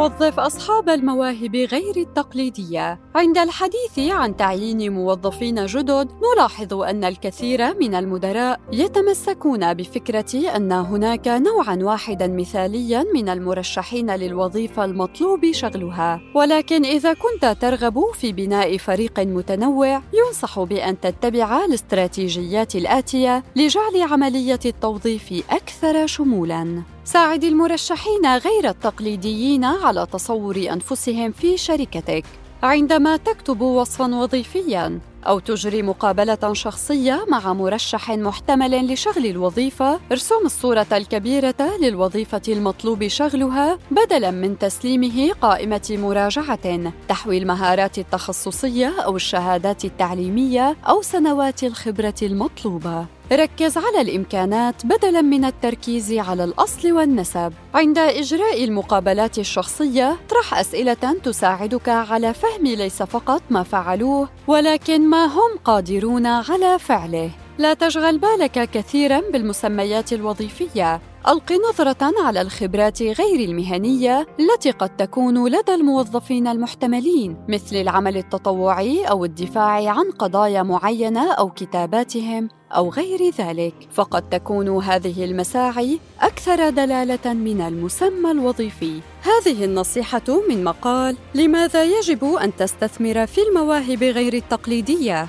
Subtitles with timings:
[0.00, 3.00] وظف أصحاب المواهب غير التقليدية.
[3.14, 11.28] عند الحديث عن تعيين موظفين جدد، نلاحظ أن الكثير من المدراء يتمسكون بفكرة أن هناك
[11.28, 19.20] نوعاً واحداً مثالياً من المرشحين للوظيفة المطلوب شغلها، ولكن إذا كنت ترغب في بناء فريق
[19.20, 26.82] متنوع، ينصح بأن تتبع الاستراتيجيات الآتية لجعل عملية التوظيف أكثر شمولاً.
[27.04, 32.24] ساعد المرشحين غير التقليديين على تصور أنفسهم في شركتك.
[32.62, 40.86] عندما تكتب وصفا وظيفيا أو تجري مقابلة شخصية مع مرشح محتمل لشغل الوظيفة ارسم الصورة
[40.92, 46.92] الكبيرة للوظيفة المطلوب شغلها بدلا من تسليمه قائمة مراجعة.
[47.08, 53.19] تحوي المهارات التخصصية أو الشهادات التعليمية أو سنوات الخبرة المطلوبة.
[53.32, 57.52] ركز على الإمكانات بدلا من التركيز على الأصل والنسب.
[57.74, 65.24] عند إجراء المقابلات الشخصية طرح أسئلة تساعدك على فهم ليس فقط ما فعلوه ولكن ما
[65.24, 67.30] هم قادرون على فعله.
[67.58, 71.00] لا تشغل بالك كثيرا بالمسميات الوظيفية.
[71.28, 79.04] الق نظرة على الخبرات غير المهنية التي قد تكون لدى الموظفين المحتملين مثل العمل التطوعي
[79.04, 83.74] أو الدفاع عن قضايا معينة أو كتاباتهم أو غير ذلك.
[83.92, 89.00] فقد تكون هذه المساعي أكثر دلالة من المسمى الوظيفي.
[89.22, 95.28] هذه النصيحة من مقال لماذا يجب أن تستثمر في المواهب غير التقليدية؟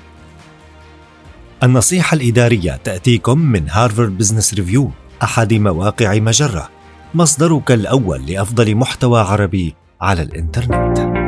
[1.62, 4.90] النصيحة الإدارية تأتيكم من هارفارد بزنس ريفيو
[5.22, 6.68] أحد مواقع مجرة
[7.14, 11.21] مصدرك الأول لأفضل محتوى عربي على الإنترنت.